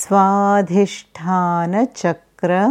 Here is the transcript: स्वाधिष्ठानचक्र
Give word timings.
स्वाधिष्ठानचक्र 0.00 2.66